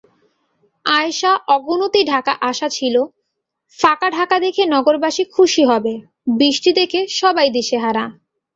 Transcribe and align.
আয়েশা 0.85 1.31
অগুণতিঢাকাআশা 1.55 2.67
ছিল 2.77 2.95
ফাঁকা 3.79 4.07
ঢাকা 4.17 4.37
দেখে 4.39 4.63
নগরবাসী 4.65 5.23
খুশি 5.35 5.63
হবে, 5.65 5.93
বৃষ্টি 6.37 6.69
দেখে 6.79 6.99
সবাই 7.19 7.47
দিশেহারা। 7.55 8.05